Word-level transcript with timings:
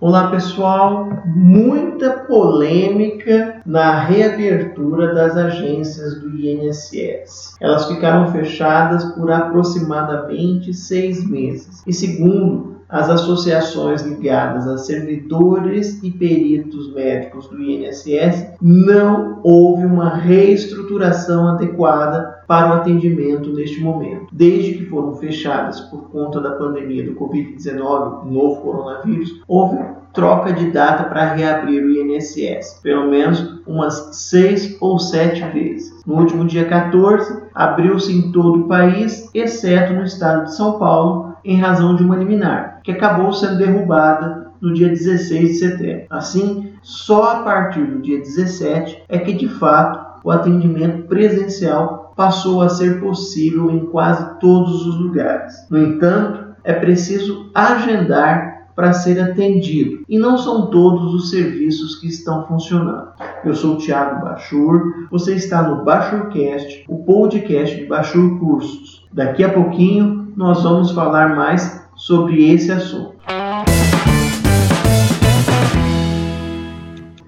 Olá 0.00 0.30
pessoal, 0.30 1.08
muita 1.26 2.20
polêmica 2.20 3.60
na 3.66 3.98
reabertura 3.98 5.12
das 5.12 5.36
agências 5.36 6.20
do 6.20 6.38
INSS. 6.38 7.56
Elas 7.60 7.88
ficaram 7.88 8.30
fechadas 8.30 9.04
por 9.06 9.28
aproximadamente 9.28 10.72
seis 10.72 11.28
meses 11.28 11.82
e, 11.84 11.92
segundo 11.92 12.77
as 12.88 13.10
associações 13.10 14.02
ligadas 14.02 14.66
a 14.66 14.78
servidores 14.78 16.02
e 16.02 16.10
peritos 16.10 16.92
médicos 16.94 17.48
do 17.48 17.60
INSS, 17.60 18.54
não 18.60 19.40
houve 19.42 19.84
uma 19.84 20.08
reestruturação 20.08 21.48
adequada 21.48 22.38
para 22.46 22.70
o 22.70 22.72
atendimento 22.74 23.52
neste 23.52 23.80
momento. 23.80 24.28
Desde 24.32 24.74
que 24.74 24.86
foram 24.86 25.16
fechadas 25.16 25.80
por 25.80 26.08
conta 26.10 26.40
da 26.40 26.52
pandemia 26.52 27.04
do 27.04 27.14
Covid-19, 27.14 28.22
o 28.22 28.30
novo 28.30 28.62
coronavírus, 28.62 29.42
houve 29.46 29.78
troca 30.14 30.52
de 30.52 30.70
data 30.70 31.04
para 31.04 31.34
reabrir 31.34 31.84
o 31.84 31.90
INSS, 31.90 32.80
pelo 32.82 33.08
menos 33.08 33.60
umas 33.66 34.16
seis 34.16 34.76
ou 34.80 34.98
sete 34.98 35.42
vezes. 35.52 35.94
No 36.06 36.16
último 36.16 36.46
dia 36.46 36.64
14, 36.64 37.42
abriu-se 37.54 38.12
em 38.12 38.32
todo 38.32 38.62
o 38.62 38.68
país, 38.68 39.28
exceto 39.34 39.92
no 39.92 40.04
estado 40.04 40.46
de 40.46 40.56
São 40.56 40.78
Paulo, 40.78 41.27
em 41.44 41.56
razão 41.56 41.96
de 41.96 42.02
uma 42.02 42.16
liminar, 42.16 42.80
que 42.82 42.92
acabou 42.92 43.32
sendo 43.32 43.58
derrubada 43.58 44.48
no 44.60 44.72
dia 44.72 44.88
16 44.88 45.48
de 45.48 45.54
setembro. 45.54 46.06
Assim, 46.10 46.72
só 46.82 47.32
a 47.32 47.42
partir 47.42 47.84
do 47.84 48.02
dia 48.02 48.18
17 48.18 49.04
é 49.08 49.18
que 49.18 49.32
de 49.32 49.48
fato 49.48 50.08
o 50.24 50.30
atendimento 50.30 51.06
presencial 51.06 52.12
passou 52.16 52.62
a 52.62 52.68
ser 52.68 53.00
possível 53.00 53.70
em 53.70 53.86
quase 53.86 54.38
todos 54.40 54.86
os 54.86 54.98
lugares. 54.98 55.54
No 55.70 55.78
entanto, 55.78 56.48
é 56.64 56.72
preciso 56.72 57.50
agendar 57.54 58.58
para 58.74 58.92
ser 58.92 59.20
atendido. 59.20 60.04
E 60.08 60.16
não 60.16 60.38
são 60.38 60.70
todos 60.70 61.12
os 61.12 61.30
serviços 61.30 61.96
que 61.96 62.06
estão 62.06 62.46
funcionando. 62.46 63.08
Eu 63.44 63.52
sou 63.52 63.74
o 63.74 63.78
Thiago 63.78 64.24
Bachur, 64.24 65.08
você 65.10 65.34
está 65.34 65.62
no 65.62 65.84
Bachurcast, 65.84 66.84
o 66.88 66.98
podcast 66.98 67.76
de 67.76 67.86
Bachur 67.86 68.38
Cursos. 68.38 69.04
Daqui 69.12 69.42
a 69.42 69.52
pouquinho 69.52 70.17
nós 70.38 70.62
vamos 70.62 70.92
falar 70.92 71.34
mais 71.34 71.84
sobre 71.96 72.48
esse 72.52 72.70
assunto. 72.70 73.16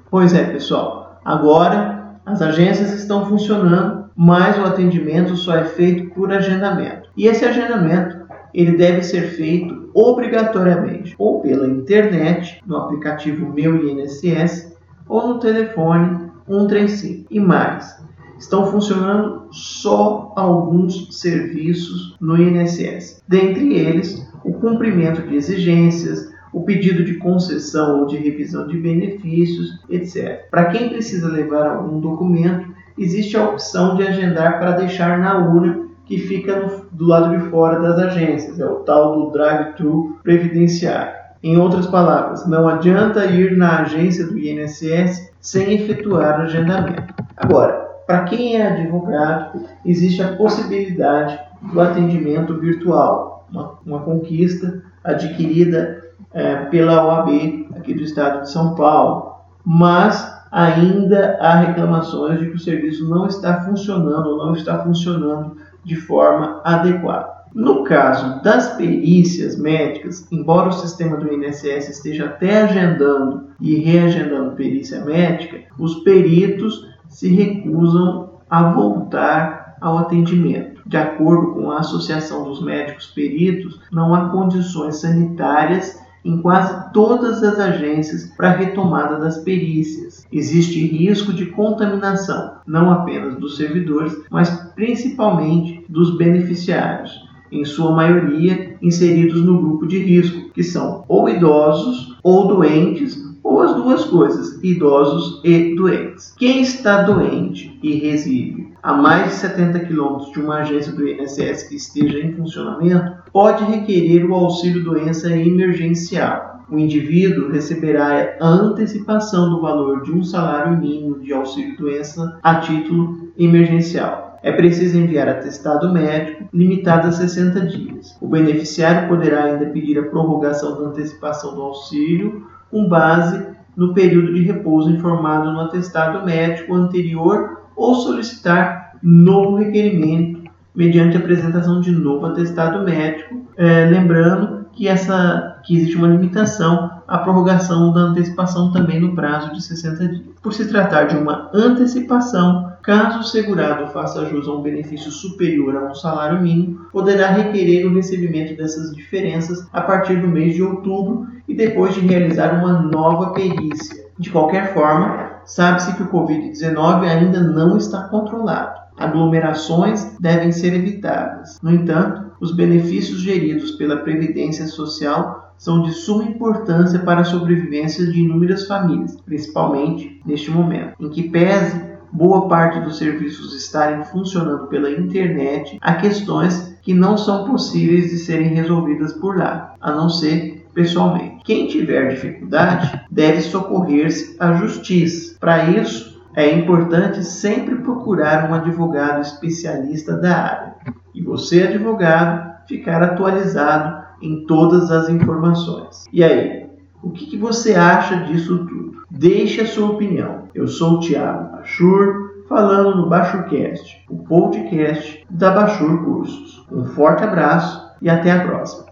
Pois 0.08 0.32
é, 0.32 0.44
pessoal, 0.44 1.20
agora 1.24 2.20
as 2.24 2.40
agências 2.40 2.92
estão 2.92 3.26
funcionando, 3.26 4.04
mas 4.14 4.56
o 4.58 4.62
atendimento 4.62 5.34
só 5.34 5.56
é 5.56 5.64
feito 5.64 6.14
por 6.14 6.32
agendamento. 6.32 7.10
E 7.16 7.26
esse 7.26 7.44
agendamento 7.44 8.16
ele 8.54 8.76
deve 8.76 9.02
ser 9.02 9.22
feito 9.22 9.90
obrigatoriamente 9.92 11.16
ou 11.18 11.40
pela 11.40 11.66
internet, 11.66 12.62
no 12.64 12.76
aplicativo 12.76 13.52
Meu 13.52 13.88
INSS, 13.88 14.72
ou 15.08 15.26
no 15.26 15.40
telefone 15.40 16.30
135. 16.46 17.26
E 17.28 17.40
mais, 17.40 17.99
estão 18.40 18.66
funcionando 18.66 19.48
só 19.52 20.32
alguns 20.34 21.08
serviços 21.20 22.16
no 22.20 22.36
INSS, 22.36 23.22
dentre 23.28 23.74
eles 23.74 24.26
o 24.42 24.54
cumprimento 24.54 25.22
de 25.22 25.36
exigências, 25.36 26.32
o 26.52 26.62
pedido 26.62 27.04
de 27.04 27.14
concessão 27.14 28.00
ou 28.00 28.06
de 28.06 28.16
revisão 28.16 28.66
de 28.66 28.76
benefícios, 28.78 29.78
etc. 29.88 30.48
Para 30.50 30.66
quem 30.66 30.88
precisa 30.88 31.28
levar 31.28 31.66
algum 31.66 32.00
documento, 32.00 32.66
existe 32.98 33.36
a 33.36 33.44
opção 33.44 33.94
de 33.96 34.02
agendar 34.02 34.58
para 34.58 34.72
deixar 34.72 35.18
na 35.18 35.38
urna 35.38 35.88
que 36.06 36.18
fica 36.18 36.58
no, 36.58 36.86
do 36.90 37.06
lado 37.06 37.36
de 37.36 37.50
fora 37.50 37.78
das 37.78 37.98
agências, 37.98 38.58
é 38.58 38.66
o 38.66 38.76
tal 38.76 39.16
do 39.16 39.30
drive-thru 39.30 40.18
previdenciário. 40.24 41.20
Em 41.42 41.56
outras 41.56 41.86
palavras, 41.86 42.46
não 42.46 42.66
adianta 42.66 43.26
ir 43.26 43.56
na 43.56 43.82
agência 43.82 44.26
do 44.26 44.38
INSS 44.38 45.30
sem 45.40 45.72
efetuar 45.74 46.40
o 46.40 46.42
agendamento. 46.42 47.14
Agora, 47.36 47.89
para 48.10 48.24
quem 48.24 48.56
é 48.56 48.66
advogado, 48.66 49.66
existe 49.84 50.20
a 50.20 50.32
possibilidade 50.32 51.38
do 51.62 51.80
atendimento 51.80 52.58
virtual, 52.58 53.46
uma, 53.48 53.78
uma 53.86 54.00
conquista 54.00 54.82
adquirida 55.04 56.02
é, 56.32 56.56
pela 56.64 57.04
OAB 57.04 57.68
aqui 57.76 57.94
do 57.94 58.02
estado 58.02 58.42
de 58.42 58.50
São 58.50 58.74
Paulo, 58.74 59.36
mas 59.64 60.28
ainda 60.50 61.38
há 61.40 61.54
reclamações 61.60 62.40
de 62.40 62.46
que 62.46 62.56
o 62.56 62.58
serviço 62.58 63.08
não 63.08 63.28
está 63.28 63.60
funcionando 63.60 64.30
ou 64.30 64.38
não 64.38 64.54
está 64.54 64.80
funcionando 64.80 65.56
de 65.84 65.94
forma 65.94 66.60
adequada. 66.64 67.30
No 67.54 67.84
caso 67.84 68.42
das 68.42 68.74
perícias 68.76 69.56
médicas, 69.56 70.26
embora 70.32 70.70
o 70.70 70.72
sistema 70.72 71.16
do 71.16 71.32
INSS 71.32 71.90
esteja 71.90 72.26
até 72.26 72.62
agendando 72.62 73.50
e 73.60 73.76
reagendando 73.76 74.56
perícia 74.56 75.04
médica, 75.04 75.60
os 75.78 76.02
peritos 76.02 76.90
se 77.10 77.28
recusam 77.28 78.30
a 78.48 78.72
voltar 78.72 79.76
ao 79.80 79.98
atendimento. 79.98 80.80
De 80.86 80.96
acordo 80.96 81.52
com 81.52 81.70
a 81.70 81.80
Associação 81.80 82.44
dos 82.44 82.62
Médicos 82.62 83.06
Peritos, 83.06 83.80
não 83.92 84.14
há 84.14 84.30
condições 84.30 84.96
sanitárias 84.96 86.00
em 86.24 86.40
quase 86.42 86.92
todas 86.92 87.42
as 87.42 87.58
agências 87.58 88.26
para 88.36 88.50
a 88.50 88.56
retomada 88.56 89.18
das 89.18 89.38
perícias. 89.38 90.26
Existe 90.30 90.86
risco 90.86 91.32
de 91.32 91.46
contaminação, 91.46 92.56
não 92.66 92.90
apenas 92.90 93.36
dos 93.36 93.56
servidores, 93.56 94.14
mas 94.30 94.50
principalmente 94.74 95.84
dos 95.88 96.16
beneficiários, 96.16 97.28
em 97.50 97.64
sua 97.64 97.92
maioria 97.92 98.76
inseridos 98.82 99.42
no 99.42 99.60
grupo 99.60 99.86
de 99.86 99.98
risco, 99.98 100.50
que 100.50 100.62
são 100.62 101.04
ou 101.08 101.28
idosos 101.28 102.18
ou 102.22 102.46
doentes 102.46 103.29
ou 103.42 103.60
as 103.62 103.74
duas 103.74 104.04
coisas, 104.04 104.58
idosos 104.62 105.40
e 105.44 105.74
doentes. 105.74 106.34
Quem 106.38 106.62
está 106.62 107.02
doente 107.02 107.78
e 107.82 107.94
reside 107.94 108.68
a 108.82 108.92
mais 108.92 109.30
de 109.30 109.34
70 109.36 109.80
quilômetros 109.80 110.32
de 110.32 110.40
uma 110.40 110.58
agência 110.58 110.92
do 110.92 111.06
INSS 111.06 111.64
que 111.68 111.76
esteja 111.76 112.18
em 112.18 112.32
funcionamento 112.34 113.12
pode 113.32 113.64
requerer 113.64 114.28
o 114.28 114.34
auxílio 114.34 114.82
doença 114.82 115.30
emergencial. 115.30 116.64
O 116.70 116.78
indivíduo 116.78 117.50
receberá 117.50 118.36
a 118.40 118.46
antecipação 118.46 119.50
do 119.50 119.60
valor 119.60 120.02
de 120.02 120.12
um 120.12 120.22
salário 120.22 120.78
mínimo 120.78 121.18
de 121.18 121.32
auxílio 121.32 121.76
doença 121.76 122.38
a 122.42 122.56
título 122.56 123.32
emergencial. 123.36 124.38
É 124.42 124.52
preciso 124.52 124.96
enviar 124.96 125.28
atestado 125.28 125.92
médico 125.92 126.44
limitado 126.52 127.08
a 127.08 127.12
60 127.12 127.60
dias. 127.66 128.16
O 128.20 128.28
beneficiário 128.28 129.08
poderá 129.08 129.44
ainda 129.44 129.66
pedir 129.66 129.98
a 129.98 130.04
prorrogação 130.04 130.80
da 130.80 130.88
antecipação 130.88 131.54
do 131.54 131.60
auxílio 131.60 132.46
com 132.70 132.88
base 132.88 133.46
no 133.76 133.94
período 133.94 134.32
de 134.32 134.42
repouso 134.42 134.90
informado 134.90 135.52
no 135.52 135.60
atestado 135.60 136.24
médico 136.24 136.74
anterior 136.74 137.62
ou 137.76 137.94
solicitar 137.94 138.98
novo 139.02 139.56
requerimento 139.56 140.40
mediante 140.74 141.16
apresentação 141.16 141.80
de 141.80 141.90
novo 141.90 142.26
atestado 142.26 142.84
médico, 142.84 143.46
é, 143.56 143.86
lembrando 143.86 144.59
que 144.80 144.88
essa 144.88 145.60
que 145.62 145.76
existe 145.76 145.94
uma 145.94 146.08
limitação 146.08 147.02
à 147.06 147.18
prorrogação 147.18 147.92
da 147.92 148.00
antecipação 148.00 148.72
também 148.72 148.98
no 148.98 149.14
prazo 149.14 149.52
de 149.52 149.62
60 149.62 150.08
dias. 150.08 150.22
Por 150.42 150.54
se 150.54 150.66
tratar 150.68 151.04
de 151.04 151.18
uma 151.18 151.50
antecipação, 151.52 152.72
caso 152.82 153.18
o 153.18 153.22
segurado 153.22 153.88
faça 153.88 154.24
jus 154.24 154.48
a 154.48 154.52
um 154.52 154.62
benefício 154.62 155.10
superior 155.10 155.76
a 155.76 155.90
um 155.90 155.94
salário 155.94 156.40
mínimo, 156.40 156.86
poderá 156.90 157.28
requerer 157.28 157.86
o 157.86 157.94
recebimento 157.94 158.56
dessas 158.56 158.96
diferenças 158.96 159.68
a 159.70 159.82
partir 159.82 160.18
do 160.18 160.28
mês 160.28 160.54
de 160.54 160.62
outubro 160.62 161.26
e 161.46 161.54
depois 161.54 161.94
de 161.94 162.00
realizar 162.00 162.54
uma 162.54 162.80
nova 162.80 163.34
perícia. 163.34 164.06
De 164.18 164.30
qualquer 164.30 164.72
forma, 164.72 165.30
sabe-se 165.44 165.94
que 165.94 166.04
o 166.04 166.08
Covid-19 166.08 167.06
ainda 167.06 167.40
não 167.40 167.76
está 167.76 168.04
controlado. 168.04 168.80
Aglomerações 168.96 170.16
devem 170.18 170.50
ser 170.50 170.72
evitadas. 170.72 171.58
No 171.62 171.70
entanto, 171.70 172.29
os 172.40 172.52
benefícios 172.52 173.20
geridos 173.20 173.72
pela 173.72 173.98
Previdência 173.98 174.66
Social 174.66 175.54
são 175.58 175.82
de 175.82 175.92
suma 175.92 176.24
importância 176.24 176.98
para 177.00 177.20
a 177.20 177.24
sobrevivência 177.24 178.06
de 178.06 178.20
inúmeras 178.20 178.66
famílias, 178.66 179.14
principalmente 179.20 180.20
neste 180.24 180.50
momento, 180.50 180.94
em 180.98 181.10
que 181.10 181.28
pese 181.28 181.90
boa 182.10 182.48
parte 182.48 182.80
dos 182.80 182.98
serviços 182.98 183.54
estarem 183.54 184.04
funcionando 184.04 184.66
pela 184.68 184.90
internet, 184.90 185.78
há 185.80 185.94
questões 185.94 186.76
que 186.82 186.94
não 186.94 187.16
são 187.16 187.44
possíveis 187.44 188.10
de 188.10 188.18
serem 188.18 188.48
resolvidas 188.48 189.12
por 189.12 189.36
lá, 189.36 189.74
a 189.80 189.92
não 189.92 190.08
ser 190.08 190.66
pessoalmente. 190.72 191.44
Quem 191.44 191.66
tiver 191.66 192.08
dificuldade 192.08 193.00
deve 193.10 193.40
socorrer-se 193.42 194.36
à 194.38 194.54
justiça. 194.54 195.36
Para 195.38 195.70
isso, 195.70 196.19
é 196.34 196.52
importante 196.52 197.24
sempre 197.24 197.76
procurar 197.76 198.50
um 198.50 198.54
advogado 198.54 199.20
especialista 199.20 200.16
da 200.16 200.36
área. 200.36 200.74
E 201.14 201.22
você, 201.22 201.62
advogado, 201.64 202.66
ficar 202.66 203.02
atualizado 203.02 204.04
em 204.22 204.46
todas 204.46 204.90
as 204.90 205.08
informações. 205.08 206.04
E 206.12 206.22
aí, 206.22 206.68
o 207.02 207.10
que, 207.10 207.26
que 207.26 207.36
você 207.36 207.74
acha 207.74 208.16
disso 208.24 208.66
tudo? 208.66 209.02
Deixe 209.10 209.60
a 209.60 209.66
sua 209.66 209.90
opinião. 209.90 210.44
Eu 210.54 210.68
sou 210.68 210.94
o 210.94 211.00
Thiago 211.00 211.56
Bachur, 211.56 212.44
falando 212.48 212.96
no 212.96 213.08
Bachurcast, 213.08 214.04
o 214.08 214.18
podcast 214.18 215.24
da 215.30 215.50
Bachur 215.50 216.04
Cursos. 216.04 216.66
Um 216.70 216.84
forte 216.84 217.24
abraço 217.24 217.90
e 218.02 218.08
até 218.08 218.30
a 218.32 218.46
próxima. 218.46 218.89